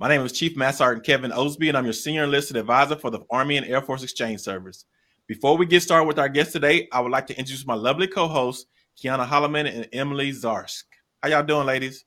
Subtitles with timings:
[0.00, 3.10] My name is Chief Master Sergeant Kevin Osby, and I'm your senior enlisted advisor for
[3.10, 4.86] the Army and Air Force Exchange Service.
[5.26, 8.06] Before we get started with our guest today, I would like to introduce my lovely
[8.06, 8.64] co-hosts,
[8.98, 10.84] Kiana Holloman and Emily Zarsk.
[11.22, 12.06] How y'all doing, ladies?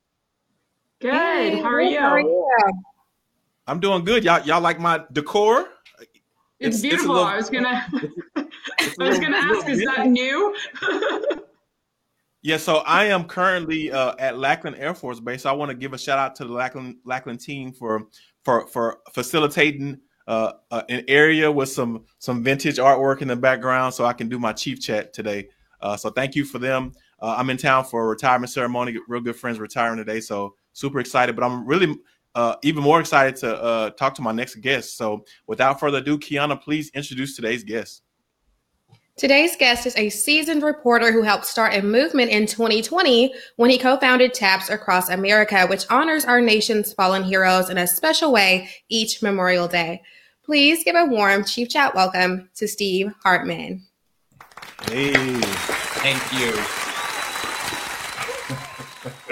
[1.01, 1.13] Good.
[1.13, 1.99] Hey, How are you?
[1.99, 2.49] How are you?
[3.67, 4.23] I'm doing good.
[4.23, 5.67] Y'all, y'all like my decor?
[5.99, 7.11] It's, it's beautiful.
[7.11, 7.87] It's little, I was gonna,
[8.99, 10.55] I was gonna ask, is that new?
[12.43, 15.43] Yeah, so I am currently uh, at Lackland Air Force Base.
[15.43, 18.07] So I want to give a shout out to the Lackland Lackland team for
[18.43, 23.93] for for facilitating uh, uh, an area with some some vintage artwork in the background,
[23.93, 25.47] so I can do my chief chat today.
[25.79, 26.91] Uh, so thank you for them.
[27.21, 28.97] Uh, I'm in town for a retirement ceremony.
[29.07, 31.37] Real good friends retiring today, so super excited.
[31.37, 31.95] But I'm really
[32.35, 34.97] uh, even more excited to talk to my next guest.
[34.97, 38.01] So without further ado, Kiana, please introduce today's guest.
[39.15, 43.77] Today's guest is a seasoned reporter who helped start a movement in 2020 when he
[43.77, 48.67] co founded TAPS Across America, which honors our nation's fallen heroes in a special way
[48.89, 50.01] each Memorial Day.
[50.43, 53.83] Please give a warm Chief Chat welcome to Steve Hartman.
[54.89, 56.51] Hey, thank you.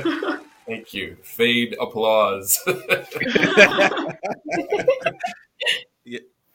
[0.68, 1.18] thank you.
[1.24, 2.60] Fade applause.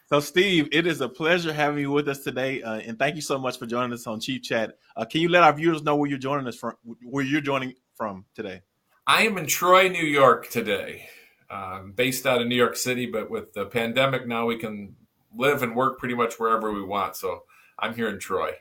[0.08, 3.20] So, Steve, it is a pleasure having you with us today, uh, and thank you
[3.20, 4.78] so much for joining us on Chief Chat.
[4.96, 6.74] Uh, can you let our viewers know where you're joining us from?
[7.02, 8.62] Where you're joining from today?
[9.08, 11.08] I am in Troy, New York today,
[11.50, 13.06] um, based out of New York City.
[13.06, 14.94] But with the pandemic now, we can
[15.36, 17.16] live and work pretty much wherever we want.
[17.16, 17.42] So
[17.76, 18.52] I'm here in Troy.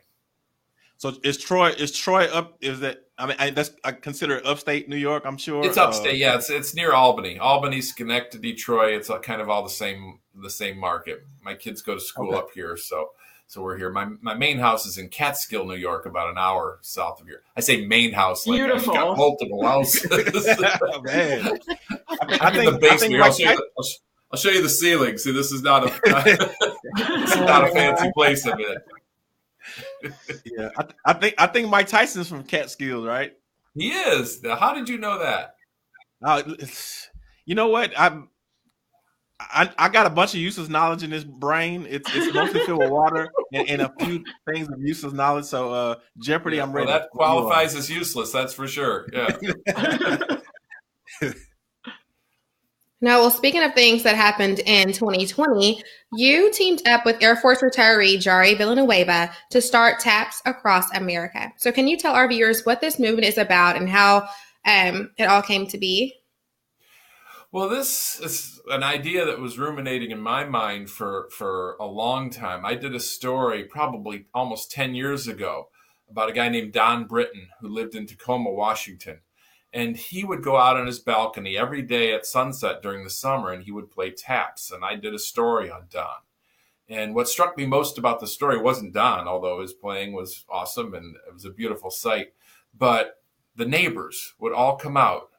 [0.98, 2.58] So is Troy is Troy up?
[2.62, 5.24] Is that I mean I, that's I consider it upstate New York.
[5.26, 6.14] I'm sure it's upstate.
[6.14, 7.38] Uh, yeah, it's it's near Albany.
[7.40, 8.94] Albany's connected to Detroit.
[8.94, 11.26] It's kind of all the same the same market.
[11.44, 12.38] My kids go to school okay.
[12.38, 13.12] up here, so
[13.48, 13.92] so we're here.
[13.92, 17.42] My my main house is in Catskill, New York, about an hour south of here.
[17.56, 18.94] I say main house, like Beautiful.
[18.94, 20.06] I've got multiple houses.
[20.12, 21.60] oh, man,
[21.92, 23.22] I, I think, in the basement.
[23.22, 23.86] I'll, show you the, I'll,
[24.32, 25.18] I'll show you the ceiling.
[25.18, 26.00] See, this is not a
[26.98, 28.46] this is not a fancy place.
[28.48, 28.78] I'm in
[30.46, 33.34] yeah, I, th- I, think I think Mike Tyson's from Catskills, right?
[33.74, 34.42] He is.
[34.44, 35.56] How did you know that?
[36.24, 36.44] Uh,
[37.46, 37.98] you know what?
[37.98, 38.22] I,
[39.40, 41.86] I I got a bunch of useless knowledge in this brain.
[41.90, 45.46] It's it's mostly filled with water and, and, a few things of useless knowledge.
[45.46, 46.88] So uh, Jeopardy, yeah, I'm ready.
[46.88, 48.32] Well, that qualifies as useless.
[48.32, 49.08] That's for sure.
[49.12, 49.36] Yeah.
[53.06, 55.80] Now, well, speaking of things that happened in 2020,
[56.14, 61.54] you teamed up with Air Force retiree Jari Villanueva to start TAPS across America.
[61.58, 64.28] So, can you tell our viewers what this movement is about and how
[64.66, 66.16] um, it all came to be?
[67.52, 72.32] Well, this is an idea that was ruminating in my mind for, for a long
[72.32, 72.66] time.
[72.66, 75.68] I did a story probably almost 10 years ago
[76.10, 79.20] about a guy named Don Britton who lived in Tacoma, Washington
[79.76, 83.52] and he would go out on his balcony every day at sunset during the summer
[83.52, 86.16] and he would play taps and i did a story on don.
[86.88, 90.96] And what struck me most about the story wasn't don although his playing was awesome
[90.96, 92.34] and it was a beautiful sight
[92.76, 93.22] but
[93.56, 95.30] the neighbors would all come out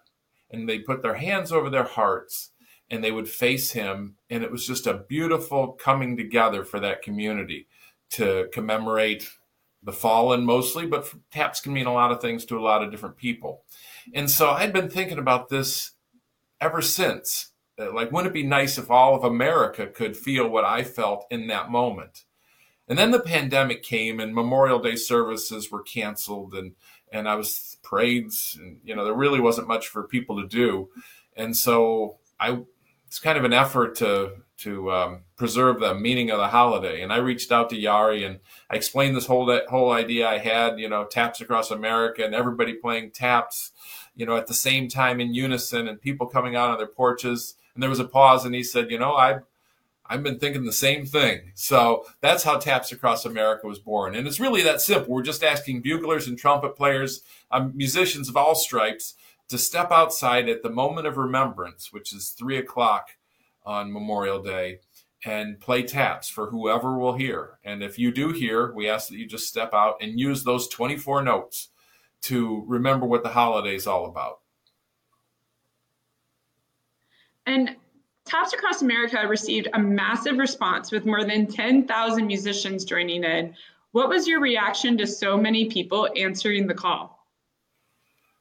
[0.50, 2.50] and they'd put their hands over their hearts
[2.90, 7.02] and they would face him and it was just a beautiful coming together for that
[7.02, 7.66] community
[8.10, 9.30] to commemorate
[9.86, 12.90] the fallen mostly but taps can mean a lot of things to a lot of
[12.90, 13.62] different people
[14.14, 15.92] and so I'd been thinking about this
[16.60, 17.52] ever since.
[17.78, 21.26] Uh, like, wouldn't it be nice if all of America could feel what I felt
[21.30, 22.24] in that moment?
[22.88, 26.72] And then the pandemic came and Memorial Day services were canceled and,
[27.12, 30.88] and I was parades and, you know, there really wasn't much for people to do.
[31.36, 32.60] And so I,
[33.06, 37.02] it's kind of an effort to, to um, preserve the meaning of the holiday.
[37.02, 38.40] And I reached out to Jari and
[38.70, 42.34] I explained this whole, that whole idea I had, you know, taps across America and
[42.34, 43.72] everybody playing taps
[44.16, 47.54] you know, at the same time in unison and people coming out on their porches.
[47.74, 49.42] And there was a pause and he said, you know, I've,
[50.06, 51.52] I've been thinking the same thing.
[51.54, 54.14] So that's how Taps Across America was born.
[54.14, 55.14] And it's really that simple.
[55.14, 57.20] We're just asking buglers and trumpet players,
[57.50, 59.14] um, musicians of all stripes,
[59.48, 63.10] to step outside at the moment of remembrance, which is three o'clock
[63.66, 64.78] on Memorial Day,
[65.24, 67.58] and play taps for whoever will hear.
[67.64, 70.68] And if you do hear, we ask that you just step out and use those
[70.68, 71.68] 24 notes
[72.22, 74.40] to remember what the holiday is all about.
[77.46, 77.76] And
[78.24, 83.54] Taps Across America received a massive response with more than 10,000 musicians joining in.
[83.92, 87.15] What was your reaction to so many people answering the call?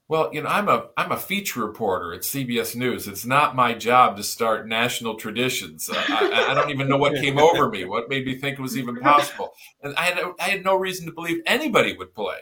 [0.07, 3.07] Well, you know, I'm a I'm a feature reporter at CBS News.
[3.07, 5.89] It's not my job to start national traditions.
[5.89, 8.61] Uh, I, I, don't even know what came over me, what made me think it
[8.61, 12.37] was even possible, and I had I had no reason to believe anybody would play,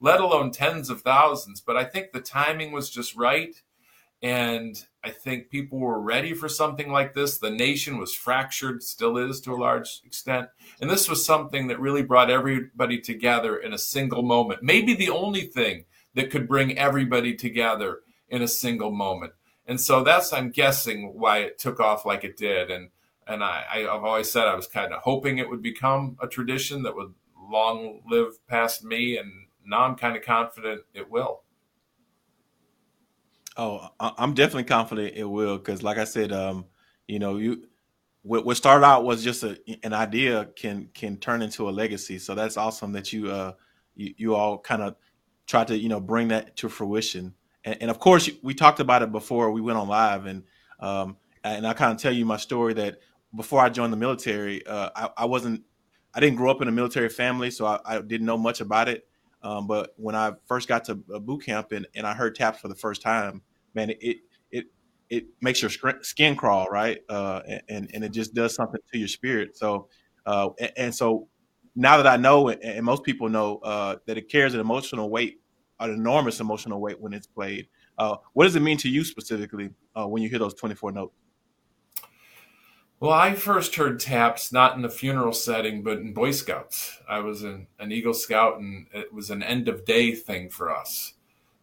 [0.00, 1.60] let alone tens of thousands.
[1.60, 3.54] But I think the timing was just right,
[4.20, 7.38] and I think people were ready for something like this.
[7.38, 10.48] The nation was fractured, still is to a large extent,
[10.80, 14.64] and this was something that really brought everybody together in a single moment.
[14.64, 15.84] Maybe the only thing
[16.14, 19.32] that could bring everybody together in a single moment.
[19.66, 22.70] And so that's, I'm guessing, why it took off like it did.
[22.70, 22.90] And
[23.26, 26.82] and I, I've always said I was kind of hoping it would become a tradition
[26.82, 29.30] that would long live past me, and
[29.64, 31.42] now I'm kind of confident it will.
[33.56, 36.66] Oh, I'm definitely confident it will because, like I said, um,
[37.06, 37.68] you know, you
[38.22, 42.18] what, what started out was just a, an idea can can turn into a legacy.
[42.18, 43.52] So that's awesome that you uh
[43.94, 44.96] you, you all kind of
[45.46, 47.34] try to you know bring that to fruition.
[47.66, 50.44] And, and, of course, we talked about it before we went on live, and
[50.80, 52.98] um, and I kind of tell you my story that
[53.34, 55.62] before I joined the military, uh, I, I, wasn't,
[56.14, 58.88] I didn't grow up in a military family, so I, I didn't know much about
[58.88, 59.06] it.
[59.42, 62.68] Um, but when I first got to boot camp and, and I heard taps for
[62.68, 63.42] the first time,
[63.74, 64.18] man, it
[64.50, 64.66] it
[65.10, 65.70] it makes your
[66.00, 67.00] skin crawl, right?
[67.08, 69.56] Uh, and and it just does something to your spirit.
[69.56, 69.88] So,
[70.24, 71.28] uh, and, and so
[71.74, 75.40] now that I know, and most people know, uh, that it carries an emotional weight,
[75.80, 77.68] an enormous emotional weight when it's played.
[77.98, 81.14] Uh, what does it mean to you specifically uh, when you hear those 24 notes?
[83.00, 87.00] Well, I first heard taps not in a funeral setting, but in Boy Scouts.
[87.08, 90.74] I was an, an Eagle Scout, and it was an end of day thing for
[90.74, 91.14] us.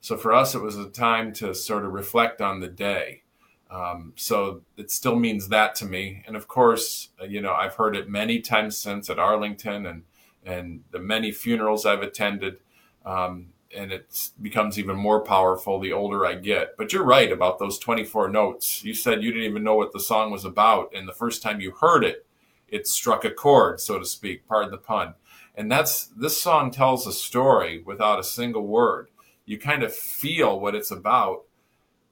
[0.02, 3.24] So for us, it was a time to sort of reflect on the day.
[3.71, 6.23] Um, so it still means that to me.
[6.27, 10.03] And of course, uh, you know, I've heard it many times since at Arlington and
[10.44, 12.57] and the many funerals I've attended.
[13.06, 16.75] Um, and it becomes even more powerful the older I get.
[16.77, 18.83] But you're right about those 24 notes.
[18.83, 21.62] You said you didn't even know what the song was about, and the first time
[21.62, 22.25] you heard it,
[22.67, 24.47] it struck a chord, so to speak.
[24.47, 25.13] Pardon the pun.
[25.56, 29.09] And that's this song tells a story without a single word.
[29.45, 31.44] You kind of feel what it's about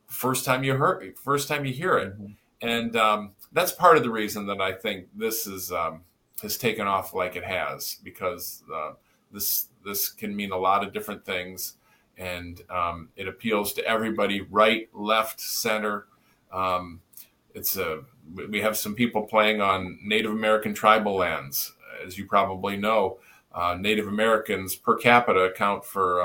[0.09, 2.13] first time you heard first time you hear it.
[2.13, 2.33] Mm-hmm.
[2.61, 6.01] and um, that's part of the reason that i think this is um,
[6.41, 8.91] has taken off like it has because uh,
[9.31, 11.75] this this can mean a lot of different things.
[12.17, 16.07] And um, it appeals to everybody right left center.
[16.51, 17.01] Um,
[17.53, 18.01] it's a
[18.49, 21.73] we have some people playing on native american tribal lands.
[22.05, 23.19] As you probably know
[23.53, 26.23] uh, native americans per capita account for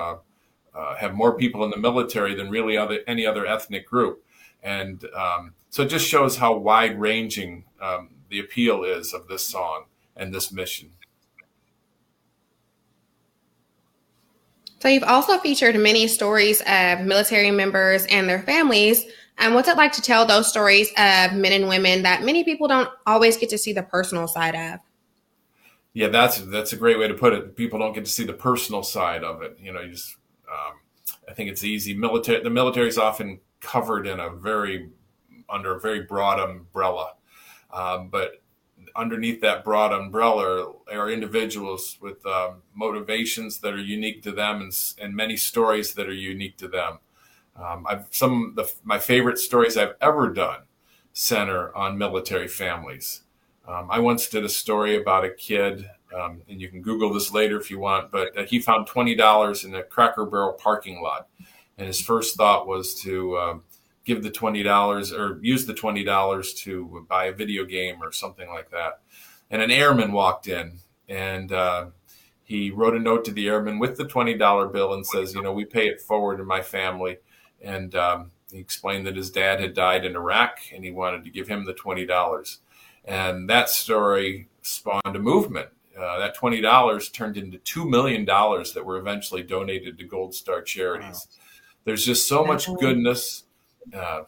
[0.75, 4.25] uh, have more people in the military than really other, any other ethnic group.
[4.62, 9.44] And um, so it just shows how wide ranging um, the appeal is of this
[9.44, 9.85] song
[10.17, 10.91] and this mission.
[14.81, 19.06] So you've also featured many stories of military members and their families.
[19.38, 22.69] And what's it like to tell those stories of men and women that many people
[22.69, 24.81] don't always get to see the personal side of?
[25.94, 27.56] Yeah, that's that's a great way to put it.
[27.56, 29.56] People don't get to see the personal side of it.
[29.61, 30.17] You know, you just
[30.54, 30.74] um,
[31.28, 31.94] I think it's easy.
[31.94, 34.90] Military, the military is often covered in a very
[35.50, 37.14] under a very broad umbrella,
[37.72, 38.42] um, but
[38.96, 44.73] underneath that broad umbrella are individuals with um, motivations that are unique to them and,
[45.00, 46.99] and many stories that are unique to them.
[47.56, 50.62] Um, I've some of the, my favorite stories I've ever done
[51.12, 53.23] center on military families.
[53.66, 57.33] Um, I once did a story about a kid um, and you can Google this
[57.33, 61.28] later if you want, but uh, he found $20 in a Cracker Barrel parking lot.
[61.76, 63.59] And his first thought was to uh,
[64.04, 68.71] give the $20 or use the $20 to buy a video game or something like
[68.71, 69.00] that.
[69.50, 70.78] And an airman walked in
[71.09, 71.87] and uh,
[72.44, 75.52] he wrote a note to the airman with the $20 bill and says, You know,
[75.52, 77.18] we pay it forward to my family.
[77.61, 81.30] And um, he explained that his dad had died in Iraq and he wanted to
[81.30, 82.59] give him the $20.
[83.04, 88.72] And that story spawned a movement uh, that twenty dollars turned into two million dollars
[88.72, 91.26] that were eventually donated to Gold Star charities.
[91.30, 91.44] Wow.
[91.84, 93.44] There's just so much goodness,
[93.92, 94.22] uh,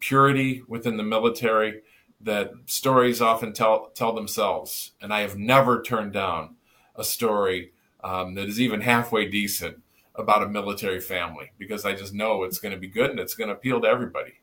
[0.00, 1.82] purity within the military
[2.20, 4.92] that stories often tell tell themselves.
[5.00, 6.56] And I have never turned down
[6.96, 9.82] a story um, that is even halfway decent
[10.14, 13.34] about a military family because I just know it's going to be good and it's
[13.34, 14.34] going to appeal to everybody.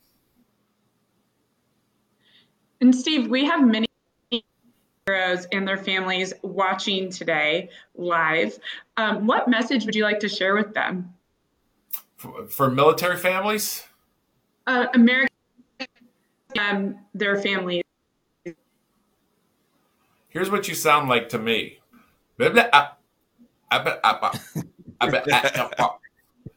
[2.81, 3.88] And Steve, we have many
[5.09, 8.57] heroes and their families watching today live.
[8.97, 11.13] Um, what message would you like to share with them?
[12.17, 13.83] For, for military families?
[14.67, 15.29] Uh, American
[16.59, 17.83] um, their families.
[20.29, 21.79] Here's what you sound like to me.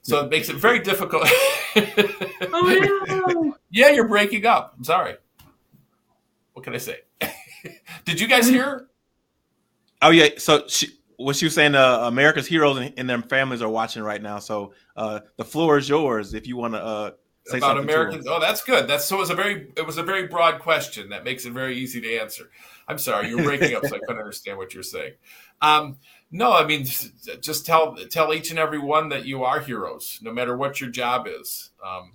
[0.04, 1.28] So it makes it very difficult.
[2.52, 3.56] oh no!
[3.70, 4.74] yeah, you're breaking up.
[4.76, 5.16] I'm sorry.
[6.52, 7.00] What can I say?
[8.04, 8.88] Did you guys hear?
[10.00, 10.28] Oh yeah.
[10.38, 14.02] So she, what she was saying, uh, America's heroes and, and, their families are watching
[14.02, 14.38] right now.
[14.38, 17.10] So uh, the floor is yours if you want to uh,
[17.44, 18.26] say something about Americans.
[18.28, 18.88] Oh, that's good.
[18.88, 19.16] That's so.
[19.16, 22.00] It was a very it was a very broad question that makes it very easy
[22.00, 22.50] to answer.
[22.88, 25.12] I'm sorry, you're breaking up, so I couldn't understand what you're saying.
[25.60, 25.98] Um,
[26.30, 30.32] no, I mean, just tell tell each and every one that you are heroes, no
[30.32, 31.70] matter what your job is.
[31.84, 32.14] Um,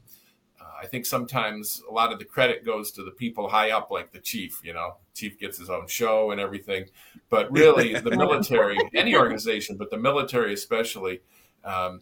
[0.60, 3.90] uh, I think sometimes a lot of the credit goes to the people high up,
[3.92, 4.60] like the chief.
[4.64, 6.86] You know, chief gets his own show and everything,
[7.30, 11.22] but really, the military, any organization, but the military especially,
[11.64, 12.02] um,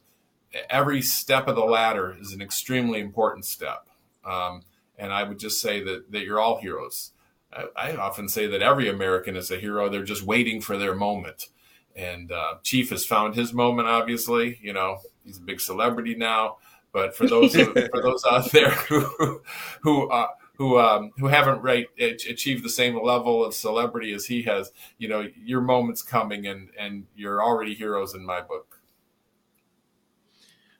[0.69, 3.87] every step of the ladder is an extremely important step.
[4.23, 4.63] Um,
[4.97, 7.11] and I would just say that that you're all heroes.
[7.51, 9.89] I, I often say that every American is a hero.
[9.89, 11.49] They're just waiting for their moment
[11.95, 13.87] and uh, Chief has found his moment.
[13.87, 16.57] Obviously, you know he's a big celebrity now.
[16.91, 19.41] But for those who, for those out there who
[19.81, 24.43] who uh, who um, who haven't right achieved the same level of celebrity as he
[24.43, 28.79] has, you know, your moment's coming, and and you're already heroes in my book.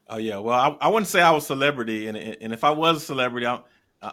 [0.07, 2.97] Oh yeah, well, I, I wouldn't say I was celebrity, and and if I was
[2.97, 3.61] a celebrity, I'm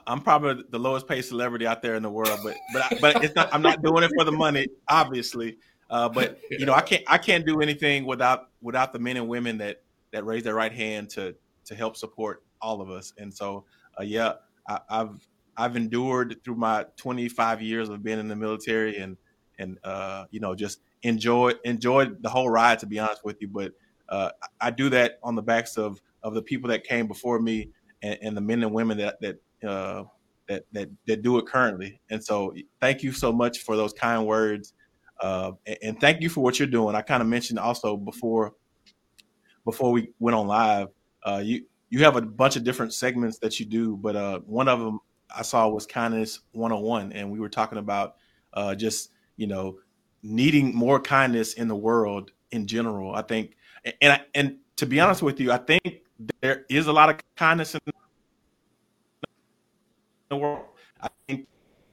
[0.07, 2.38] I'm probably the lowest paid celebrity out there in the world.
[2.42, 3.52] But but but it's not.
[3.52, 5.59] I'm not doing it for the money, obviously.
[5.90, 9.28] Uh, but you know, I can't I can't do anything without without the men and
[9.28, 13.12] women that that raise their right hand to to help support all of us.
[13.19, 13.64] And so,
[13.99, 14.35] uh, yeah,
[14.69, 15.21] I, have
[15.57, 19.17] I've endured through my 25 years of being in the military, and
[19.59, 22.79] and uh, you know, just enjoy enjoyed the whole ride.
[22.81, 23.73] To be honest with you, but
[24.09, 24.31] uh,
[24.61, 27.71] I do that on the backs of of the people that came before me
[28.03, 30.05] and, and the men and women that that uh,
[30.49, 32.01] that, that that do it currently.
[32.11, 34.75] And so, thank you so much for those kind words.
[35.21, 36.97] Uh, and, and, thank you for what you're doing.
[36.97, 38.55] I kind of mentioned also before
[39.65, 40.89] before we went on live.
[41.25, 44.69] Uh, you you have a bunch of different segments that you do, but uh, one
[44.69, 44.99] of them
[45.37, 48.17] I saw was kindness 101, and we were talking about
[48.53, 49.79] uh, just you know
[50.23, 53.15] needing more kindness in the world in general.
[53.15, 53.57] I think,
[54.01, 56.03] and I, and to be honest with you, I think
[56.41, 57.81] there is a lot of kindness in
[60.31, 60.67] the world.
[61.01, 61.47] I think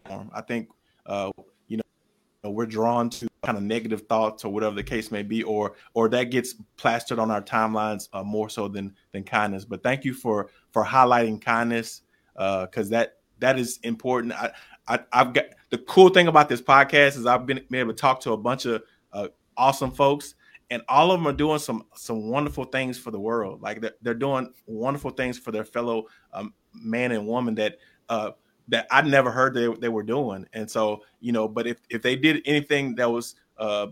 [0.07, 0.69] I think
[1.05, 1.31] uh,
[1.67, 5.43] you know, we're drawn to kind of negative thoughts or whatever the case may be,
[5.43, 9.65] or or that gets plastered on our timelines uh, more so than than kindness.
[9.65, 12.01] But thank you for for highlighting kindness
[12.33, 14.33] because uh, that that is important.
[14.33, 14.51] I,
[14.87, 17.97] I have got the cool thing about this podcast is I've been, been able to
[17.99, 20.35] talk to a bunch of uh, awesome folks,
[20.69, 23.61] and all of them are doing some some wonderful things for the world.
[23.61, 27.77] Like they're, they're doing wonderful things for their fellow um, man and woman that
[28.09, 28.31] uh,
[28.69, 30.45] that I never heard they, they were doing.
[30.53, 33.87] And so, you know, but if, if they did anything that was, uh,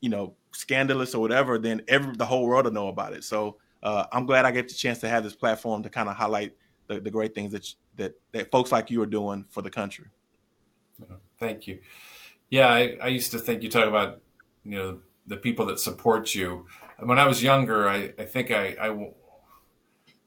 [0.00, 3.22] you know, scandalous or whatever, then every, the whole world will know about it.
[3.22, 6.16] So uh, I'm glad I get the chance to have this platform to kind of
[6.16, 6.56] highlight
[6.88, 7.66] the, the great things that,
[7.96, 10.06] that, that folks like you are doing for the country.
[11.38, 11.78] Thank you.
[12.50, 12.68] Yeah.
[12.68, 14.20] I, I used to think you talk about,
[14.64, 16.66] you know, the people that support you.
[16.98, 19.10] When I was younger, I, I think I, I,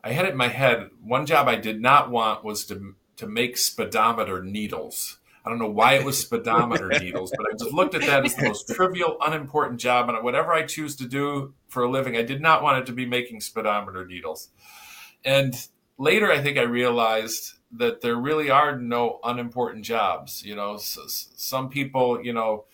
[0.04, 0.90] I had it in my head.
[1.02, 5.20] One job I did not want was to to make speedometer needles.
[5.46, 8.36] I don't know why it was speedometer needles, but I just looked at that as
[8.36, 10.10] the most trivial, unimportant job.
[10.10, 12.94] And whatever I choose to do for a living, I did not want it to
[12.94, 14.50] be making speedometer needles.
[15.24, 15.56] And
[16.02, 20.44] later, I think I realized that there really are no unimportant jobs.
[20.44, 22.66] You know, some people, you know,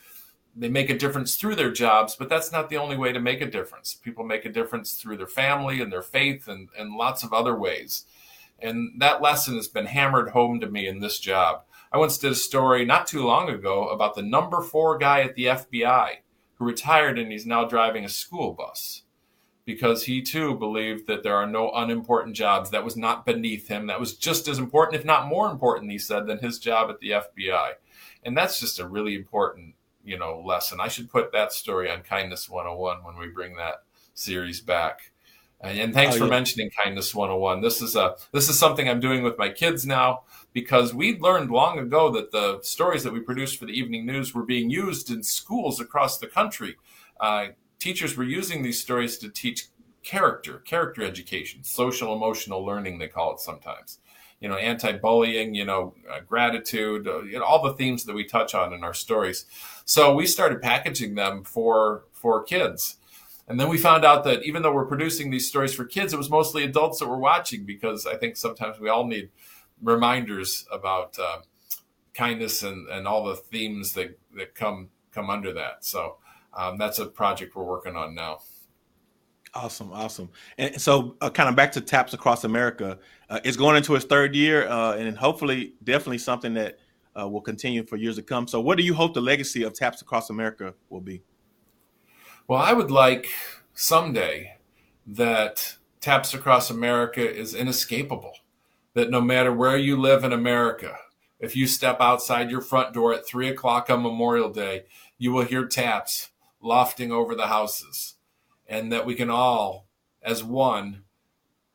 [0.55, 3.41] they make a difference through their jobs, but that's not the only way to make
[3.41, 3.93] a difference.
[3.93, 7.53] People make a difference through their family and their faith and, and lots of other
[7.53, 8.05] ways.
[8.60, 11.63] And that lesson has been hammered home to me in this job.
[11.91, 15.36] I once did a story not too long ago about the number four guy at
[15.36, 16.15] the FBI
[16.55, 19.03] who retired and he's now driving a school bus
[19.67, 22.69] because he too believed that there are no unimportant jobs.
[22.69, 23.88] That was not beneath him.
[23.88, 27.01] That was just as important, if not more important, he said, than his job at
[27.01, 27.74] the FBI.
[28.24, 30.79] And that's just a really important, you know, lesson.
[30.79, 33.83] I should put that story on Kindness 101 when we bring that
[34.13, 35.12] series back.
[35.59, 36.29] And thanks oh, for yeah.
[36.29, 37.59] mentioning Kindness 101.
[37.59, 40.21] This is a this is something I'm doing with my kids now
[40.53, 44.33] because we learned long ago that the stories that we produced for the evening news
[44.33, 46.77] were being used in schools across the country.
[47.19, 47.47] Uh,
[47.79, 49.67] teachers were using these stories to teach
[50.03, 54.00] character, character education, social emotional learning they call it sometimes.
[54.39, 58.24] You know, anti-bullying, you know, uh, gratitude, uh, you know, all the themes that we
[58.24, 59.46] touch on in our stories.
[59.84, 62.98] So we started packaging them for for kids
[63.48, 66.17] and then we found out that even though we're producing these stories for kids, it
[66.17, 69.29] was mostly adults that were watching because I think sometimes we all need
[69.81, 71.39] reminders about uh,
[72.13, 75.86] kindness and, and all the themes that, that come come under that.
[75.86, 76.17] So
[76.54, 78.39] um, that's a project we're working on now.
[79.54, 80.30] Awesome, awesome.
[80.58, 83.00] And so, uh, kind of back to Taps Across America,
[83.30, 86.77] uh, it's going into its third year, uh, and hopefully, definitely something that
[87.20, 88.48] uh, will continue for years to come.
[88.48, 91.24] So, what do you hope the legacy of Taps Across America will be?
[92.48, 93.27] Well, I would like
[93.74, 94.58] someday
[95.08, 98.34] that Taps Across America is inescapable.
[98.94, 100.98] That no matter where you live in America,
[101.39, 104.86] if you step outside your front door at three o'clock on Memorial Day,
[105.18, 106.30] you will hear taps
[106.67, 108.15] lofting over the houses
[108.67, 109.88] and that we can all,
[110.21, 111.03] as one,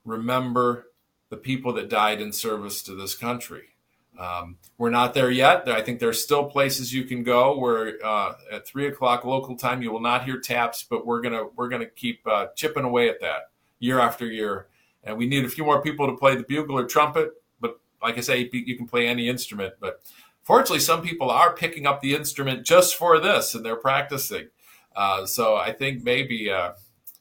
[0.04, 0.88] remember
[1.30, 3.70] the people that died in service to this country.
[4.18, 5.68] Um, we're not there yet.
[5.68, 9.80] I think there's still places you can go where uh, at three o'clock local time
[9.80, 13.20] you will not hear taps, but we're gonna we're gonna keep uh, chipping away at
[13.20, 14.66] that year after year.
[15.02, 17.32] And we need a few more people to play the bugle or trumpet.
[17.60, 19.74] But like I say, you can play any instrument.
[19.80, 20.02] But
[20.42, 24.48] fortunately, some people are picking up the instrument just for this, and they're practicing.
[24.94, 26.72] Uh, so I think maybe uh,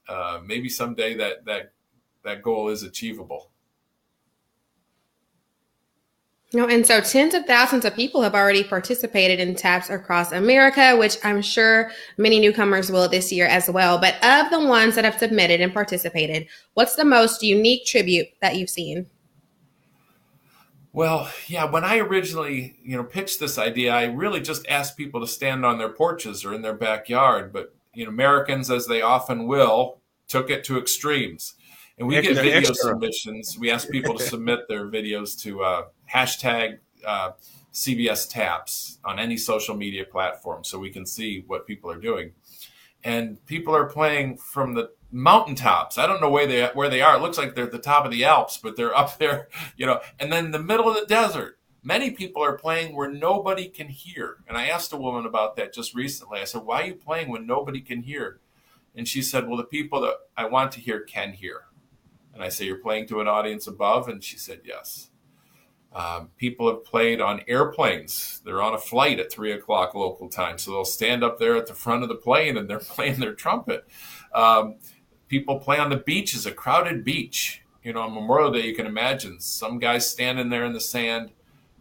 [0.07, 1.71] uh, maybe someday that that
[2.23, 3.51] that goal is achievable.
[6.53, 10.97] Know, and so tens of thousands of people have already participated in TAPS across America,
[10.97, 13.97] which I'm sure many newcomers will this year as well.
[13.97, 18.57] But of the ones that have submitted and participated, what's the most unique tribute that
[18.57, 19.05] you've seen?
[20.93, 25.21] Well, yeah, when I originally, you know, pitched this idea, I really just asked people
[25.21, 27.53] to stand on their porches or in their backyard.
[27.53, 31.55] But, you know, Americans, as they often will, took it to extremes.
[31.98, 32.75] And we extra, get video extra.
[32.75, 33.57] submissions.
[33.57, 35.83] We ask people to submit their videos to uh,
[36.13, 37.31] hashtag uh,
[37.74, 42.33] CBS Taps on any social media platform so we can see what people are doing.
[43.03, 45.98] And people are playing from the mountaintops.
[45.98, 47.18] I don't know where they where they are.
[47.18, 49.86] It looks like they're at the top of the Alps, but they're up there, you
[49.86, 50.00] know.
[50.20, 54.38] And then the middle of the desert, many people are playing where nobody can hear.
[54.48, 56.39] And I asked a woman about that just recently.
[56.39, 58.39] I said, "Why are you playing when nobody can hear?"
[58.96, 61.63] And she said, "Well, the people that I want to hear can hear."
[62.34, 65.10] And I say, "You're playing to an audience above?" And she said, "Yes."
[65.93, 68.41] Um, people have played on airplanes.
[68.45, 71.67] They're on a flight at three o'clock local time, so they'll stand up there at
[71.67, 73.86] the front of the plane and they're playing their trumpet.
[74.34, 74.76] Um,
[75.32, 77.63] people play on the beaches, a crowded beach.
[77.84, 81.32] You know, on Memorial Day, you can imagine some guys standing there in the sand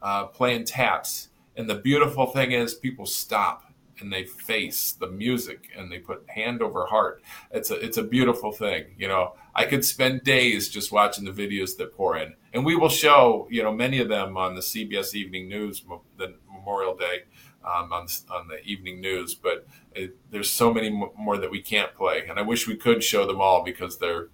[0.01, 1.31] uh, playing taps.
[1.57, 3.65] And the beautiful thing is, people stop
[3.99, 7.23] and they face the music and they put hand over heart.
[7.51, 8.95] It's a it's a beautiful thing.
[8.97, 12.77] You know, I could spend days just watching the videos that pour in, and we
[12.77, 15.85] will show you know many of them on the CBS Evening News,
[16.17, 17.25] the Memorial Day
[17.65, 19.35] um, on on the evening news.
[19.35, 23.03] But it, there's so many more that we can't play, and I wish we could
[23.03, 24.29] show them all because they're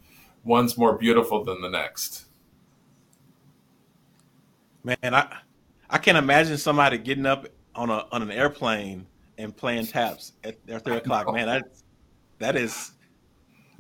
[0.44, 2.26] one's more beautiful than the next.
[4.84, 5.38] Man, I
[5.90, 9.06] I can't imagine somebody getting up on a on an airplane
[9.38, 11.32] and playing taps at, at three o'clock.
[11.32, 11.64] Man, that
[12.38, 12.92] that is.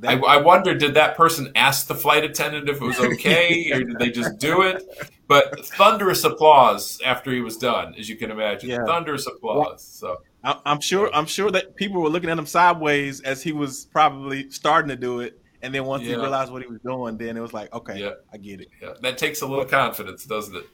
[0.04, 3.82] I, I wonder, did that person ask the flight attendant if it was okay, or
[3.82, 4.82] did they just do it?
[5.26, 8.70] But thunderous applause after he was done, as you can imagine.
[8.70, 8.84] Yeah.
[8.84, 9.82] Thunderous applause.
[9.82, 13.52] So I, I'm sure, I'm sure that people were looking at him sideways as he
[13.52, 16.10] was probably starting to do it, and then once yeah.
[16.10, 18.12] he realized what he was doing, then it was like, okay, yeah.
[18.32, 18.68] I get it.
[18.80, 18.94] Yeah.
[19.00, 20.66] That takes a little confidence, doesn't it?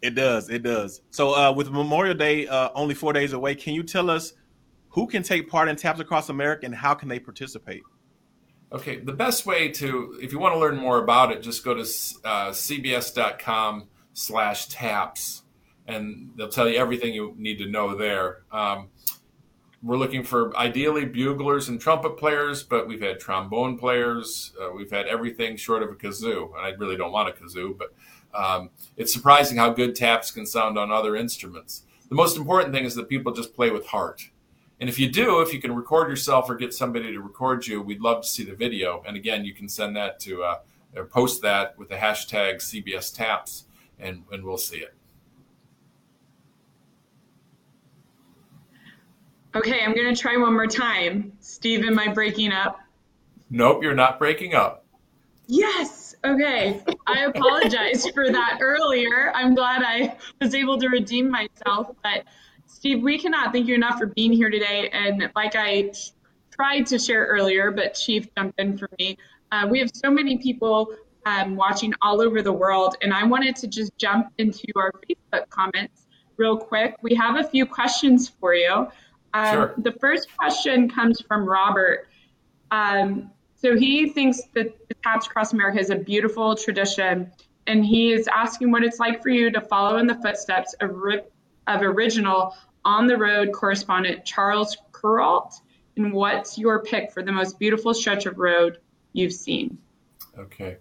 [0.00, 0.50] It does.
[0.50, 1.00] It does.
[1.10, 4.34] So, uh, with Memorial Day uh, only four days away, can you tell us
[4.90, 7.82] who can take part in Taps Across America and how can they participate?
[8.74, 11.74] Okay, the best way to, if you want to learn more about it, just go
[11.74, 15.44] to uh, cbs.com slash taps,
[15.86, 18.42] and they'll tell you everything you need to know there.
[18.50, 18.88] Um,
[19.80, 24.52] we're looking for ideally buglers and trumpet players, but we've had trombone players.
[24.60, 27.78] Uh, we've had everything short of a kazoo, and I really don't want a kazoo,
[27.78, 27.94] but
[28.34, 31.84] um, it's surprising how good taps can sound on other instruments.
[32.08, 34.30] The most important thing is that people just play with heart.
[34.80, 37.80] And if you do, if you can record yourself or get somebody to record you,
[37.80, 39.02] we'd love to see the video.
[39.06, 40.58] And again, you can send that to uh,
[40.96, 43.64] or post that with the hashtag CBS Taps,
[43.98, 44.94] and, and we'll see it.
[49.54, 51.32] Okay, I'm going to try one more time.
[51.38, 52.80] Steve, am I breaking up?
[53.50, 54.84] Nope, you're not breaking up.
[55.46, 56.14] Yes.
[56.24, 59.30] Okay, I apologize for that earlier.
[59.34, 61.90] I'm glad I was able to redeem myself.
[62.02, 62.24] But
[62.84, 64.90] Steve, we cannot thank you enough for being here today.
[64.92, 65.90] And like I
[66.50, 69.16] tried to share earlier, but Chief jumped in for me.
[69.50, 70.94] Uh, we have so many people
[71.24, 75.48] um, watching all over the world, and I wanted to just jump into our Facebook
[75.48, 76.96] comments real quick.
[77.00, 78.86] We have a few questions for you.
[79.32, 79.74] Um, sure.
[79.78, 82.08] The first question comes from Robert.
[82.70, 87.32] Um, so he thinks that the Taps Across America is a beautiful tradition
[87.66, 90.90] and he is asking what it's like for you to follow in the footsteps of,
[91.66, 95.60] of original on the road correspondent Charles Kuralt.
[95.96, 98.78] And what's your pick for the most beautiful stretch of road
[99.12, 99.78] you've seen?
[100.38, 100.78] Okay.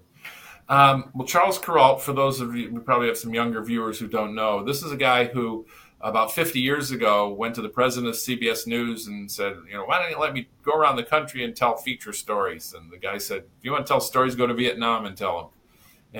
[0.69, 4.07] Um, well, Charles Kuralt, for those of you, we probably have some younger viewers who
[4.07, 5.65] don't know, this is a guy who
[6.03, 9.85] about 50 years ago went to the president of CBS News and said, you know,
[9.85, 12.73] why don't you let me go around the country and tell feature stories?
[12.77, 15.37] And the guy said, if you want to tell stories, go to Vietnam and tell
[15.37, 15.47] them.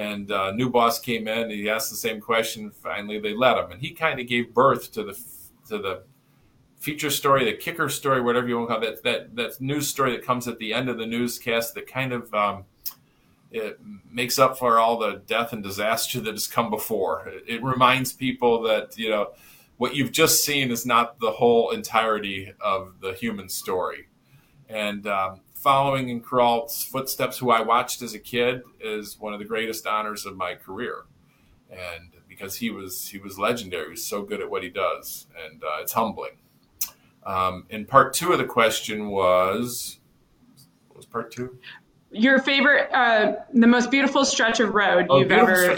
[0.02, 2.72] And uh, new boss came in, he asked the same question.
[2.72, 5.14] Finally, they let him, and he kind of gave birth to the
[5.68, 6.04] to the
[6.78, 9.04] feature story, the kicker story, whatever you want to call it.
[9.04, 12.12] That that, that news story that comes at the end of the newscast that kind
[12.12, 12.66] of um,
[13.52, 13.80] it
[14.12, 17.28] makes up for all the death and disaster that has come before.
[17.28, 19.32] It, it reminds people that you know
[19.78, 24.08] what you've just seen is not the whole entirety of the human story.
[24.70, 29.40] And um, following in Kuralt's footsteps, who I watched as a kid, is one of
[29.40, 31.04] the greatest honors of my career.
[31.72, 35.28] And because he was he was legendary, he was so good at what he does,
[35.46, 36.38] and uh, it's humbling.
[37.26, 40.00] Um, and part two of the question was,
[40.88, 41.58] what was part two?
[42.12, 45.78] Your favorite, uh, the most beautiful stretch of road oh, you've ever.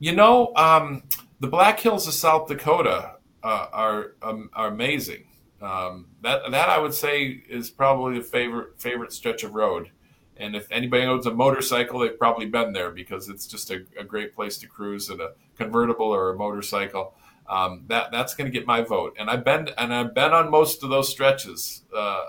[0.00, 1.04] You know, um,
[1.38, 5.24] the Black Hills of South Dakota uh, are um, are amazing.
[5.60, 9.90] Um, that that I would say is probably the favorite favorite stretch of road.
[10.36, 14.04] And if anybody owns a motorcycle, they've probably been there because it's just a, a
[14.04, 17.14] great place to cruise in a convertible or a motorcycle.
[17.48, 19.14] Um, that that's going to get my vote.
[19.18, 21.82] And I've been and I've been on most of those stretches.
[21.94, 22.24] Uh,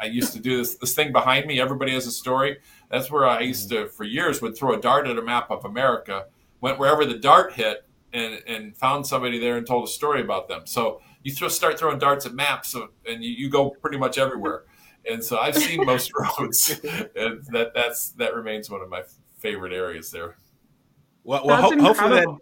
[0.00, 1.60] I used to do this this thing behind me.
[1.60, 2.58] Everybody has a story.
[2.90, 5.64] That's where I used to, for years, would throw a dart at a map of
[5.64, 6.26] America.
[6.60, 10.48] Went wherever the dart hit, and and found somebody there and told a story about
[10.48, 10.62] them.
[10.64, 14.16] So you throw, start throwing darts at maps, so, and you, you go pretty much
[14.16, 14.62] everywhere.
[15.10, 16.80] And so I've seen most roads,
[17.14, 19.02] and that that's that remains one of my
[19.38, 20.36] favorite areas there.
[21.24, 22.36] Well, well ho- hopefully that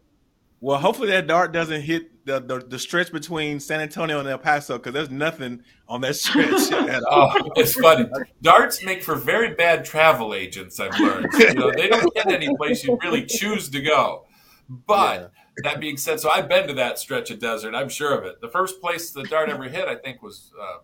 [0.60, 4.38] well, hopefully that dart doesn't hit the, the, the stretch between San Antonio and El
[4.38, 7.32] Paso because there's nothing on that stretch at all.
[7.34, 8.08] Oh, it's funny.
[8.40, 10.80] Darts make for very bad travel agents.
[10.80, 11.26] I've learned.
[11.38, 14.26] You know, they don't get any place you really choose to go.
[14.68, 15.26] But yeah
[15.62, 17.74] that being said, so I've been to that stretch of desert.
[17.74, 18.40] I'm sure of it.
[18.40, 20.78] The first place the dart ever hit, I think, was uh,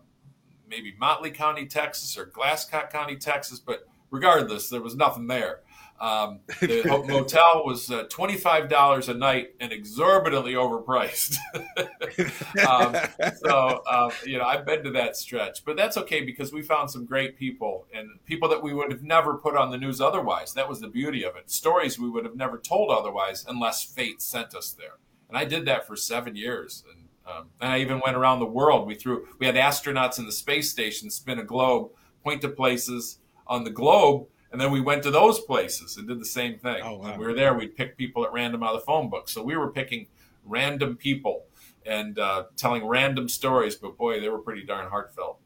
[0.71, 3.59] maybe Motley County, Texas, or Glasscock County, Texas.
[3.59, 5.59] But regardless, there was nothing there.
[5.99, 11.35] Um, the motel was uh, twenty five dollars a night and exorbitantly overpriced.
[12.67, 12.95] um,
[13.35, 16.89] so uh, you know, I've been to that stretch, but that's okay because we found
[16.89, 20.53] some great people and people that we would have never put on the news otherwise.
[20.55, 21.51] That was the beauty of it.
[21.51, 24.97] Stories we would have never told otherwise unless fate sent us there.
[25.29, 28.45] And I did that for seven years, and, um, and I even went around the
[28.45, 28.87] world.
[28.87, 31.91] We threw we had astronauts in the space station spin a globe,
[32.23, 36.19] point to places on the globe and then we went to those places and did
[36.19, 36.81] the same thing.
[36.83, 37.17] Oh, wow.
[37.17, 39.29] we were there, we'd pick people at random out of the phone book.
[39.29, 40.07] So we were picking
[40.43, 41.45] random people
[41.85, 45.39] and uh, telling random stories, but boy, they were pretty darn heartfelt.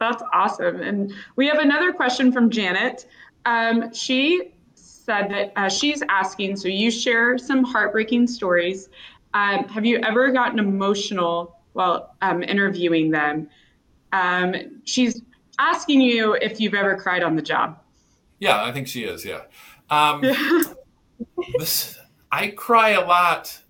[0.00, 0.80] That's awesome.
[0.80, 3.06] And we have another question from Janet.
[3.46, 8.88] Um, she said that uh, she's asking, so you share some heartbreaking stories.
[9.34, 13.48] Um, have you ever gotten emotional while um, interviewing them?
[14.12, 15.20] Um, she's
[15.58, 17.80] asking you if you've ever cried on the job.
[18.38, 19.24] Yeah, I think she is.
[19.24, 19.42] Yeah.
[19.90, 20.22] Um,
[21.58, 21.98] this,
[22.30, 23.60] I cry a lot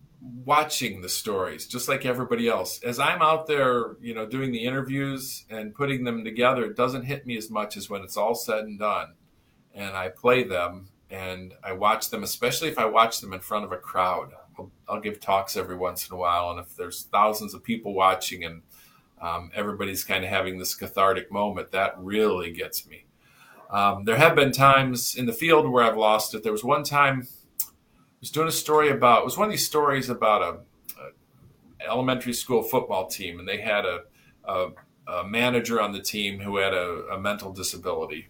[0.45, 2.83] watching the stories, just like everybody else.
[2.83, 7.05] As I'm out there, you know, doing the interviews and putting them together, it doesn't
[7.05, 9.15] hit me as much as when it's all said and done.
[9.75, 13.65] And I play them and I watch them, especially if I watch them in front
[13.65, 14.33] of a crowd.
[14.59, 17.95] I'll, I'll give talks every once in a while, and if there's thousands of people
[17.95, 18.63] watching and
[19.21, 21.73] um, everybody's kind of having this cathartic moment.
[21.73, 23.07] That really gets me.
[23.71, 26.43] Um, there have been times in the field where I've lost it.
[26.43, 27.27] There was one time
[27.61, 27.65] I
[28.21, 29.23] was doing a story about.
[29.23, 33.61] It was one of these stories about a, a elementary school football team, and they
[33.61, 34.03] had a,
[34.45, 34.69] a,
[35.09, 38.29] a manager on the team who had a, mental disability,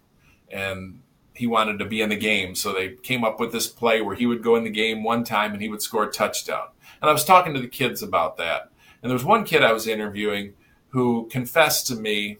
[0.51, 1.01] and
[1.35, 2.55] he wanted to be in the game.
[2.55, 5.25] So they came up with this play where he would go in the game one
[5.25, 6.69] time and he would score a touchdown.
[7.01, 8.71] And I was talking to the kids about that.
[9.03, 10.55] And there was one kid I was interviewing
[10.91, 12.39] who confessed to me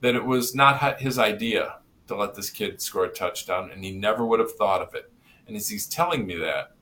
[0.00, 1.76] that it was not his idea
[2.08, 5.12] to let this kid score a touchdown, and he never would have thought of it.
[5.46, 6.72] And as he's telling me that,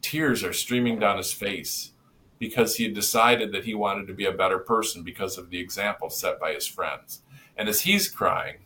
[0.00, 1.92] tears are streaming down his face
[2.38, 5.58] because he had decided that he wanted to be a better person because of the
[5.58, 7.22] example set by his friends.
[7.56, 8.58] And as he's crying,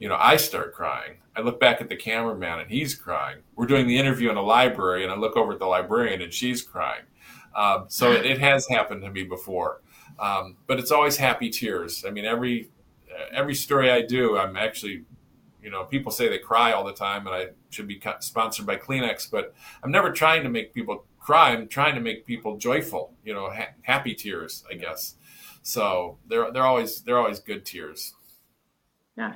[0.00, 1.18] you know, I start crying.
[1.36, 3.38] I look back at the cameraman and he's crying.
[3.54, 6.32] We're doing the interview in a library, and I look over at the librarian and
[6.32, 7.02] she's crying.
[7.54, 9.82] Um, so it, it, has happened to me before.
[10.18, 12.04] Um, but it's always happy tears.
[12.06, 12.70] I mean, every
[13.32, 15.04] every story I do, I'm actually
[15.62, 18.76] You know, people say they cry all the time, and I should be sponsored by
[18.76, 21.50] Kleenex, but I'm never trying to make people cry.
[21.50, 23.12] I'm trying to make people joyful.
[23.24, 25.16] You know, ha- happy tears, I guess.
[25.62, 28.14] So they're they're always they're always good tears.
[29.18, 29.34] Yeah.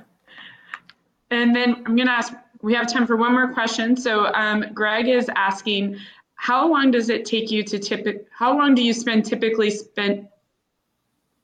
[1.35, 2.33] And then I'm going to ask.
[2.63, 3.95] We have time for one more question.
[3.95, 5.99] So um, Greg is asking,
[6.37, 8.27] how long does it take you to tip?
[8.33, 10.27] How long do you spend typically spent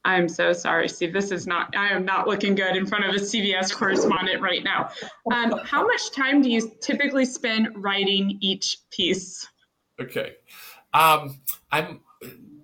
[0.04, 1.12] I'm so sorry, Steve.
[1.12, 4.64] This is not, I am not looking good in front of a CBS correspondent right
[4.64, 4.90] now.
[5.30, 9.46] Um, how much time do you typically spend writing each piece?
[10.00, 10.36] Okay.
[10.94, 12.00] Um, I'm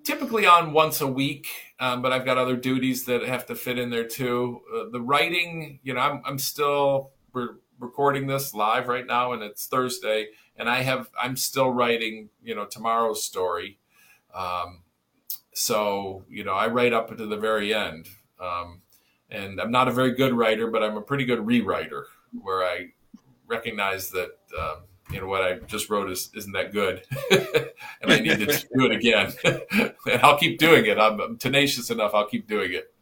[0.02, 1.46] typically on once a week,
[1.78, 4.62] um, but I've got other duties that have to fit in there too.
[4.74, 9.42] Uh, the writing, you know, I'm, I'm still re- recording this live right now and
[9.42, 13.78] it's Thursday and I have, I'm still writing, you know, tomorrow's story.
[14.34, 14.82] Um,
[15.52, 18.08] so, you know, I write up to the very end.
[18.40, 18.82] Um,
[19.30, 22.88] and I'm not a very good writer, but I'm a pretty good rewriter where I
[23.46, 27.02] recognize that, um, you know, what I just wrote is, isn't that good.
[27.30, 29.32] and I need to do it again.
[30.06, 30.98] and I'll keep doing it.
[30.98, 32.12] I'm, I'm tenacious enough.
[32.14, 32.92] I'll keep doing it.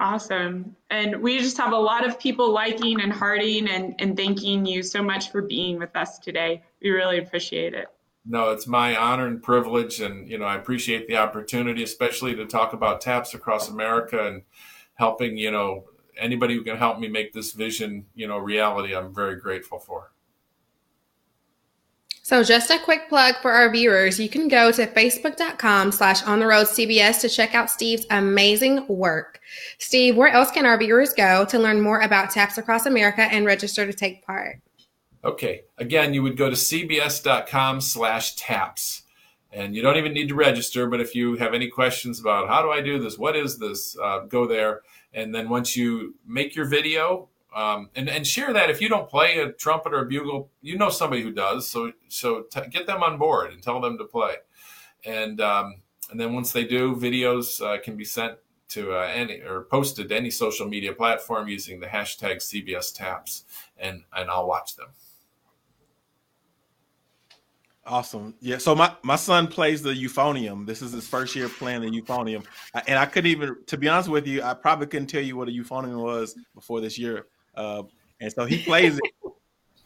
[0.00, 0.74] Awesome.
[0.88, 4.82] And we just have a lot of people liking and hearting and, and thanking you
[4.82, 6.62] so much for being with us today.
[6.82, 7.88] We really appreciate it
[8.24, 12.46] no, it's my honor and privilege, and you know I appreciate the opportunity, especially to
[12.46, 14.42] talk about taps across America and
[14.94, 15.84] helping you know
[16.16, 18.94] anybody who can help me make this vision you know reality.
[18.94, 20.12] I'm very grateful for.
[22.30, 26.38] So just a quick plug for our viewers, you can go to facebook.com slash on
[26.38, 29.40] the road CBS to check out Steve's amazing work.
[29.78, 33.44] Steve, where else can our viewers go to learn more about Taps Across America and
[33.44, 34.60] register to take part?
[35.24, 39.02] Okay, again, you would go to cbs.com slash taps.
[39.50, 42.62] And you don't even need to register, but if you have any questions about how
[42.62, 44.82] do I do this, what is this, uh, go there.
[45.12, 49.08] And then once you make your video, um, and, and share that if you don't
[49.08, 51.68] play a trumpet or a bugle, you know somebody who does.
[51.68, 54.36] So so t- get them on board and tell them to play.
[55.04, 58.38] And um, and then once they do, videos uh, can be sent
[58.70, 63.44] to uh, any or posted to any social media platform using the hashtag CBS Taps,
[63.76, 64.88] and and I'll watch them.
[67.86, 68.34] Awesome.
[68.40, 68.58] Yeah.
[68.58, 70.64] So my, my son plays the euphonium.
[70.64, 72.44] This is his first year playing the euphonium.
[72.86, 75.48] And I couldn't even, to be honest with you, I probably couldn't tell you what
[75.48, 77.26] a euphonium was before this year.
[77.54, 77.82] Uh,
[78.20, 79.32] and so he plays it.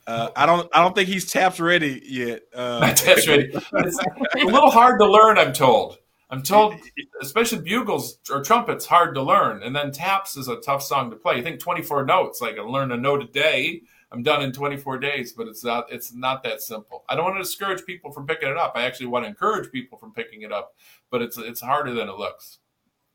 [0.06, 0.68] Uh, I don't.
[0.74, 2.42] I don't think he's taps ready yet.
[2.54, 3.50] Uh, taps ready.
[3.52, 3.98] It's
[4.36, 5.38] a little hard to learn.
[5.38, 5.98] I'm told.
[6.30, 6.74] I'm told,
[7.22, 9.62] especially bugles or trumpets, hard to learn.
[9.62, 11.36] And then taps is a tough song to play.
[11.36, 13.82] You think 24 notes, like I learn a note a day.
[14.10, 17.04] I'm done in 24 days, but it's not it's not that simple.
[17.08, 18.72] I don't want to discourage people from picking it up.
[18.74, 20.74] I actually want to encourage people from picking it up,
[21.10, 22.58] but it's it's harder than it looks.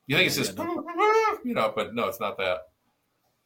[0.07, 0.57] You think it's just
[1.43, 2.68] you know, but no, it's not that.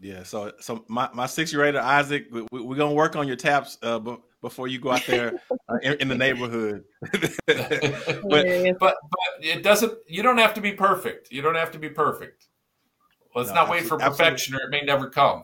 [0.04, 3.26] Yeah, so so my, my six year old Isaac, we, are we, gonna work on
[3.26, 6.84] your taps uh, b- before you go out there uh, in, in, the neighborhood.
[7.48, 8.96] but, but but
[9.40, 9.94] it doesn't.
[10.06, 11.32] You don't have to be perfect.
[11.32, 12.48] You don't have to be perfect.
[13.34, 14.66] Let's no, not wait for perfection, absolutely.
[14.66, 15.44] or it may never come.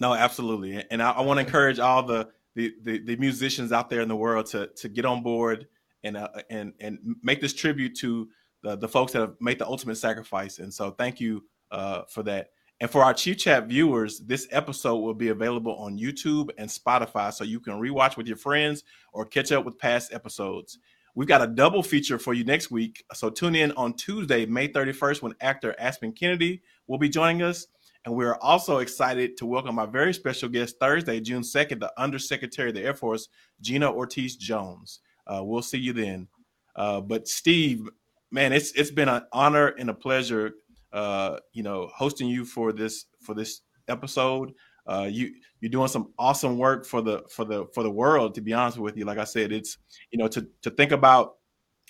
[0.00, 3.90] No, absolutely, and I, I want to encourage all the, the, the the musicians out
[3.90, 5.66] there in the world to to get on board
[6.04, 8.30] and uh, and and make this tribute to
[8.62, 10.58] the the folks that have made the ultimate sacrifice.
[10.58, 12.48] And so, thank you uh, for that.
[12.80, 17.32] And for our Chief Chat viewers, this episode will be available on YouTube and Spotify,
[17.32, 20.78] so you can rewatch with your friends or catch up with past episodes.
[21.14, 24.68] We've got a double feature for you next week, so tune in on Tuesday, May
[24.68, 27.66] 31st, when actor Aspen Kennedy will be joining us.
[28.04, 31.92] And we are also excited to welcome our very special guest Thursday, June 2nd, the
[31.96, 33.28] Undersecretary of the Air Force,
[33.62, 35.00] Gina Ortiz Jones.
[35.26, 36.28] Uh, we'll see you then.
[36.76, 37.88] Uh, but Steve,
[38.30, 40.52] man, it's it's been an honor and a pleasure,
[40.96, 44.52] uh, you know, hosting you for this for this episode.
[44.86, 48.34] Uh, you you're doing some awesome work for the for the for the world.
[48.34, 49.76] To be honest with you, like I said, it's
[50.10, 51.34] you know to to think about,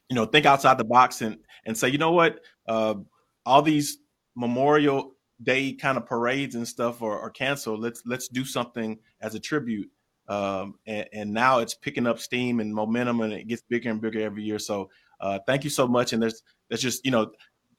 [0.09, 2.95] you know, think outside the box and and say, you know what, uh,
[3.45, 3.99] all these
[4.35, 7.81] memorial day kind of parades and stuff are, are canceled.
[7.81, 9.89] Let's let's do something as a tribute.
[10.29, 14.01] Um, and, and, now it's picking up steam and momentum, and it gets bigger and
[14.01, 14.59] bigger every year.
[14.59, 14.91] So
[15.21, 16.13] uh, thank you so much.
[16.13, 17.31] And there's there's just you know,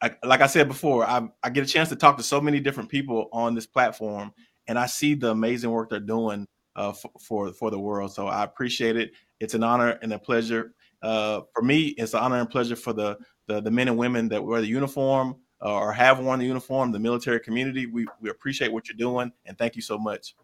[0.02, 2.60] I, like I said before, I, I get a chance to talk to so many
[2.60, 4.32] different people on this platform,
[4.68, 8.14] and I see the amazing work they're doing uh, for, for, for the world.
[8.14, 9.12] So I appreciate it.
[9.40, 11.88] It's an honor and a pleasure uh, for me.
[11.98, 14.68] It's an honor and pleasure for the, the the men and women that wear the
[14.68, 17.86] uniform uh, or have worn the uniform, the military community.
[17.86, 20.36] We, we appreciate what you're doing and thank you so much.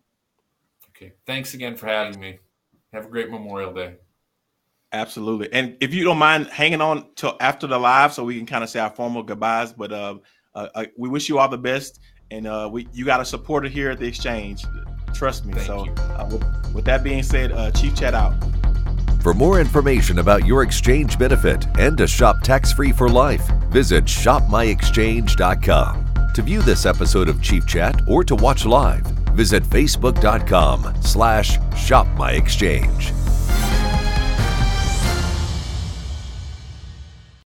[0.90, 1.14] Okay.
[1.26, 2.40] Thanks again for having me.
[2.94, 3.96] Have a great Memorial Day.
[4.94, 5.52] Absolutely.
[5.52, 8.64] And if you don't mind hanging on till after the live so we can kind
[8.64, 10.20] of say our formal goodbyes, but uh,
[10.54, 13.68] uh, uh we wish you all the best and uh, we you got a supporter
[13.68, 14.64] here at the exchange.
[15.14, 15.54] Trust me.
[15.54, 15.94] Thank so, you.
[15.94, 18.34] uh, with, with that being said, uh, Chief Chat out.
[19.22, 26.32] For more information about your exchange benefit and to shop tax-free for life, visit shopmyexchange.com.
[26.34, 33.23] To view this episode of Chief Chat or to watch live, visit facebook.com slash shopmyexchange.